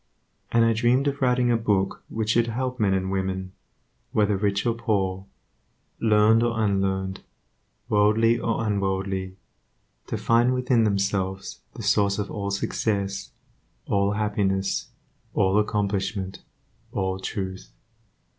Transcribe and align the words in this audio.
And 0.51 0.65
I 0.65 0.73
dreamed 0.73 1.07
of 1.07 1.21
writing 1.21 1.51
a 1.51 1.55
book 1.57 2.03
which 2.09 2.31
should 2.31 2.47
help 2.47 2.79
men 2.79 2.95
and 2.95 3.11
women, 3.11 3.51
whether 4.13 4.35
rich 4.35 4.65
or 4.65 4.73
poor, 4.73 5.27
learned 5.99 6.41
or 6.41 6.59
unlearned, 6.59 7.21
worldly 7.87 8.39
or 8.39 8.65
unworldly, 8.65 9.35
to 10.07 10.17
find 10.17 10.55
within 10.55 10.85
themselves 10.85 11.59
the 11.75 11.83
source 11.83 12.17
of 12.17 12.31
all 12.31 12.49
success, 12.49 13.29
all 13.85 14.13
happiness, 14.13 14.89
all 15.35 15.59
accomplishment, 15.59 16.41
all 16.91 17.19
truth. 17.19 17.71